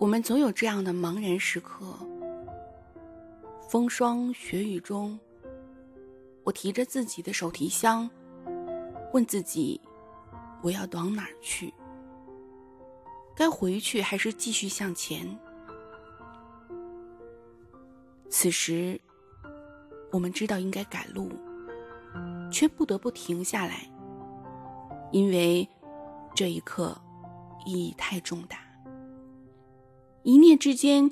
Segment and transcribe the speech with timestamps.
[0.00, 1.94] 我们总有这样的茫然时刻，
[3.68, 5.20] 风霜雪雨中，
[6.42, 8.08] 我提着自己的手提箱，
[9.12, 9.78] 问自己：
[10.62, 11.70] 我要往哪儿去？
[13.36, 15.38] 该回去还是继续向前？
[18.30, 18.98] 此时，
[20.10, 21.30] 我们知道应该赶路，
[22.50, 23.86] 却不得不停下来，
[25.12, 25.68] 因为
[26.34, 26.98] 这一刻
[27.66, 28.69] 意义太重大。
[30.22, 31.10] 一念之间，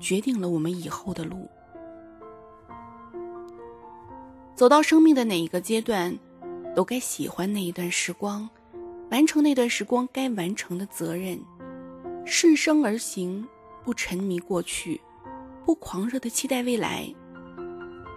[0.00, 1.48] 决定了我们以后的路。
[4.54, 6.18] 走到生命的哪一个阶段，
[6.74, 8.48] 都该喜欢那一段时光。
[9.10, 11.38] 完成那段时光该完成的责任，
[12.24, 13.46] 顺生而行，
[13.84, 14.98] 不沉迷过去，
[15.66, 17.14] 不狂热的期待未来。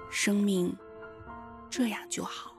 [0.10, 0.74] 生命
[1.70, 2.54] 这样就好。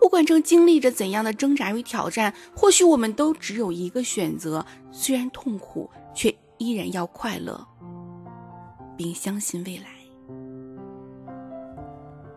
[0.00, 5.90] 不管正经历着怎样的挣扎与挑战，或许我们都只有一个选择：虽然痛苦，
[6.58, 7.66] 依然要快乐，
[8.96, 9.86] 并相信未来。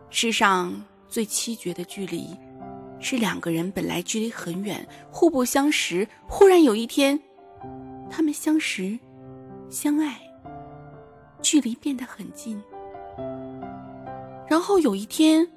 [0.09, 2.37] 世上最凄绝的距离。
[3.01, 7.17] 是两个人本来距离很远，互不相识，忽然有一天，
[8.09, 8.99] 他们相识、
[9.69, 10.19] 相爱，
[11.41, 12.61] 距离变得很近。
[14.49, 15.47] 然后有一天，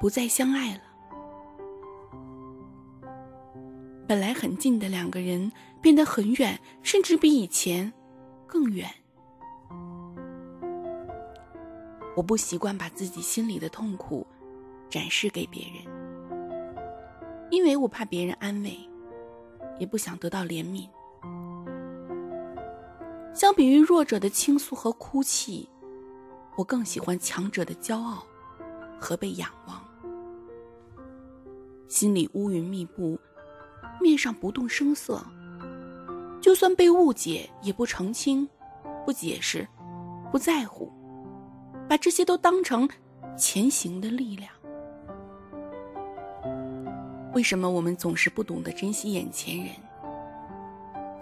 [0.00, 0.80] 不再相爱了。
[4.38, 5.50] 很近的两个人
[5.82, 7.92] 变得很远，甚至比以前
[8.46, 8.88] 更远。
[12.14, 14.24] 我不习惯把自己心里的痛苦
[14.88, 15.82] 展示给别人。
[17.50, 18.78] 因为我怕别人安慰，
[19.80, 20.88] 也不想得到怜悯。
[23.34, 25.68] 相比于弱者的倾诉和哭泣，
[26.56, 28.24] 我更喜欢强者的骄傲
[29.00, 29.82] 和被仰望。
[31.88, 33.18] 心里乌云密布，
[34.00, 35.24] 面上不动声色，
[36.40, 38.48] 就算被误解也不澄清、
[39.04, 39.66] 不解释、
[40.30, 40.92] 不在乎，
[41.88, 42.88] 把这些都当成
[43.36, 44.50] 前行的力量。
[47.34, 49.68] 为什么我们总是不懂得珍惜眼前人？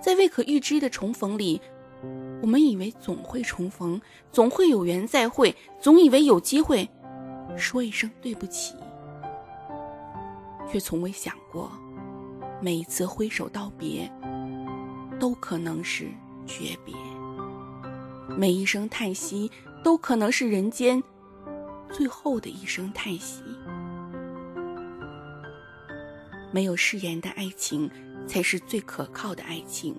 [0.00, 1.60] 在未可预知的重逢里，
[2.40, 4.00] 我们以为总会重逢，
[4.30, 6.88] 总会有缘再会，总以为有机会
[7.56, 8.76] 说一声对不起，
[10.70, 11.70] 却从未想过，
[12.60, 14.10] 每一次挥手道别，
[15.20, 16.06] 都可能是
[16.46, 16.94] 诀别；
[18.36, 19.50] 每一声叹息，
[19.84, 21.02] 都可能是人间
[21.92, 23.42] 最后的一声叹息。
[26.50, 27.90] 没有誓言的爱情，
[28.26, 29.94] 才是最可靠的爱情。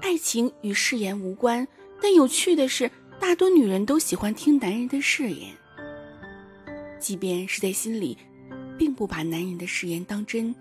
[0.00, 1.68] 爱情与誓言无关，
[2.00, 2.90] 但有趣的是，
[3.20, 5.54] 大多女人都喜欢听男人的誓言，
[6.98, 8.16] 即便是在心里，
[8.78, 10.54] 并不把男人的誓言当真，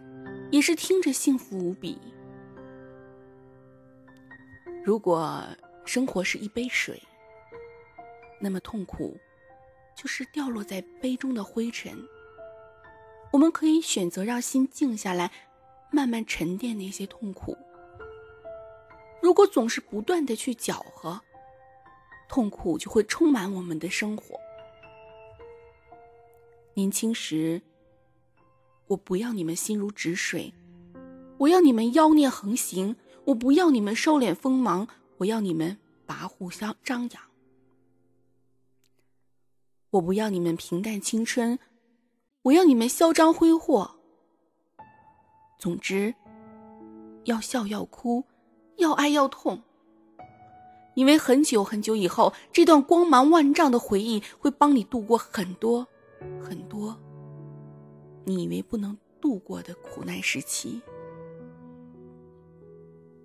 [0.49, 1.99] 也是听着幸福无比。
[4.83, 5.43] 如果
[5.85, 7.01] 生活是一杯水，
[8.39, 9.17] 那么痛苦，
[9.95, 11.97] 就是掉落在杯中的灰尘。
[13.33, 15.31] 我们可以选择让心静下来，
[15.91, 17.57] 慢慢沉淀那些痛苦。
[19.21, 21.19] 如果总是不断的去搅和，
[22.29, 24.39] 痛苦就会充满我们的生活。
[26.73, 27.61] 年轻时，
[28.87, 30.53] 我不要你们心如止水，
[31.37, 34.87] 我要你们妖孽横行；我不要你们收敛锋芒，
[35.17, 35.77] 我要你们
[36.07, 37.21] 跋扈相张扬；
[39.91, 41.59] 我不要你们平淡青春。
[42.43, 43.95] 我要你们嚣张挥霍。
[45.59, 46.15] 总之，
[47.25, 48.23] 要笑要哭，
[48.77, 49.61] 要爱要痛。
[50.95, 55.85] 因为很久很久以后，这段光芒万丈的回忆会帮你度过很多
[56.41, 56.97] 很多
[58.27, 60.81] 你以为不能度过的苦难时期。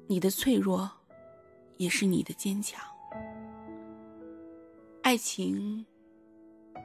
[0.07, 0.89] 你的脆弱，
[1.77, 2.81] 也是你的坚强。
[5.03, 5.85] 爱情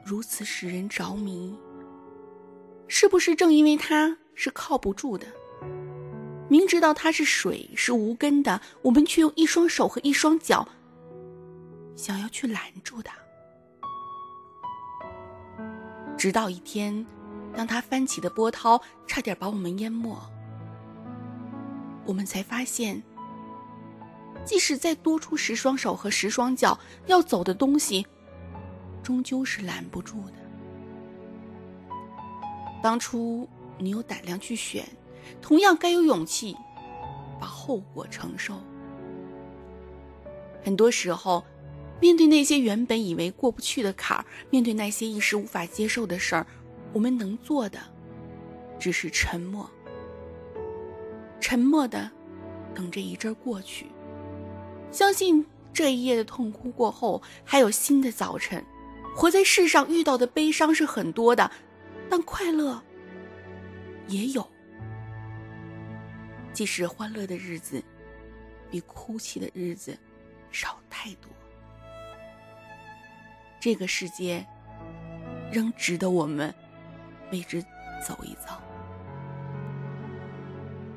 [0.04, 1.56] 如此使人着迷。
[2.88, 5.24] 是不是正因为它是靠不住的，
[6.50, 10.66] 明知道它是水是无根的，我们却用一双手和一双脚
[11.94, 13.14] 想要去拦住它？
[16.16, 17.06] 直到一天，
[17.58, 20.16] 当它翻起的波涛差点把我们淹没，
[22.06, 23.02] 我们才发现，
[24.44, 28.06] 即使再多出十双手和十双脚，要走的东西，
[29.02, 30.34] 终究是拦不住的。
[32.80, 34.86] 当初你有胆量去选，
[35.42, 36.56] 同样该有勇气
[37.40, 38.54] 把后果承受。
[40.62, 41.44] 很多时候，
[42.00, 46.46] 面对那些原本以为过不去的坎儿，面对那些一时无法接受的事儿，
[46.92, 47.78] 我们能做的
[48.78, 49.68] 只是沉默，
[51.40, 52.10] 沉默的
[52.74, 53.86] 等这一阵过去，
[54.90, 58.64] 相信这一夜的痛哭过后，还有新的早晨。
[59.14, 61.50] 活在世上遇到的悲伤是很多的，
[62.08, 62.80] 但快乐
[64.06, 64.48] 也有。
[66.52, 67.82] 即使欢乐的日子
[68.70, 69.96] 比哭泣的日子
[70.50, 71.30] 少太多，
[73.60, 74.46] 这个世界
[75.52, 76.54] 仍值得我们
[77.32, 77.62] 为之
[78.06, 78.54] 走一走。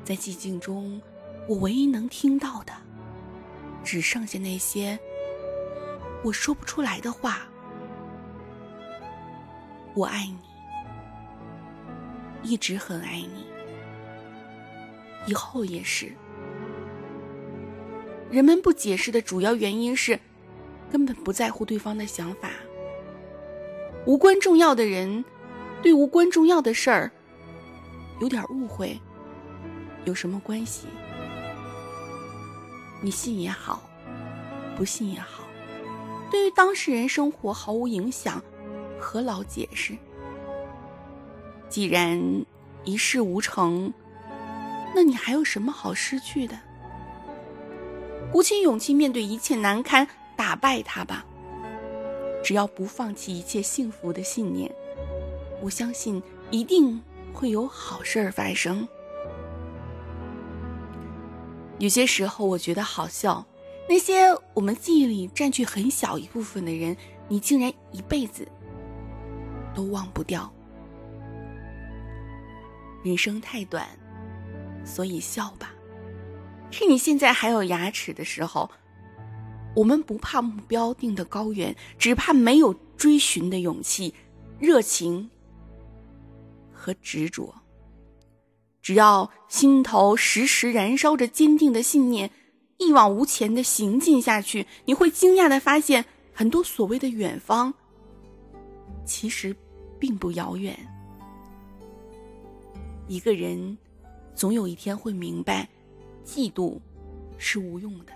[0.04, 1.00] 在寂静中，
[1.48, 2.72] 我唯一能听到的，
[3.84, 4.98] 只剩下那些
[6.24, 7.42] 我说不出来的话。
[9.94, 10.38] 我爱你，
[12.42, 13.46] 一直很爱你，
[15.26, 16.10] 以后也是。
[18.30, 20.18] 人们不解释的主要原因是，
[20.90, 22.48] 根本不在乎对方的想法。
[24.06, 25.22] 无关重要的人，
[25.82, 27.10] 对无关重要的事儿，
[28.20, 28.98] 有点误会。
[30.04, 30.86] 有什么关系？
[33.00, 33.82] 你信也好，
[34.76, 35.44] 不信也好，
[36.30, 38.42] 对于当事人生活毫无影响，
[39.00, 39.96] 何劳解释？
[41.68, 42.44] 既然
[42.84, 43.92] 一事无成，
[44.94, 46.58] 那你还有什么好失去的？
[48.30, 50.06] 鼓起勇气面对一切难堪，
[50.36, 51.24] 打败他吧。
[52.42, 54.72] 只要不放弃一切幸福的信念，
[55.62, 56.20] 我相信
[56.50, 57.00] 一定
[57.32, 58.86] 会有好事儿发生。
[61.78, 63.46] 有些时候，我觉得好笑。
[63.88, 66.96] 那些我们记忆里占据很小一部分的人，
[67.28, 68.46] 你竟然一辈子
[69.74, 70.52] 都忘不掉。
[73.04, 73.86] 人生太短，
[74.84, 75.72] 所以笑吧。
[76.70, 78.70] 趁你现在还有牙齿的时候，
[79.74, 84.14] 我们不怕目标定得高远，只怕没有追寻的勇气、
[84.60, 85.30] 热情
[86.82, 87.54] 和执着。
[88.82, 92.32] 只要心头时时燃烧着坚定的信念，
[92.78, 97.72] 一往无前的行进下去，你会惊讶的发现，很多所谓的远方，
[99.04, 99.54] 其实
[100.00, 100.76] 并不遥远。
[103.06, 103.78] 一个人，
[104.34, 105.68] 总有一天会明白，
[106.24, 106.80] 嫉妒
[107.38, 108.12] 是无用的，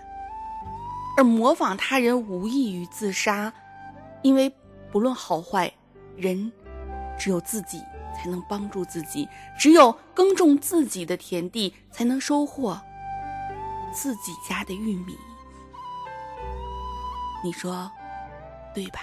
[1.17, 3.53] 而模仿他人无异于自杀，
[4.21, 4.51] 因为
[4.91, 5.71] 不论好坏，
[6.17, 6.51] 人
[7.17, 7.81] 只有自己。
[8.17, 12.81] 才能帮助自己，只有耕种自己的田地，才能收获
[13.93, 15.15] 自己家的玉米。
[17.43, 17.89] 你说，
[18.73, 18.99] 对吧？